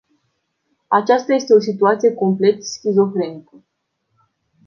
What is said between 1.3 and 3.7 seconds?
este o situație complet schizofrenică.